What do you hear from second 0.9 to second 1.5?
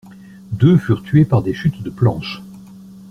tués par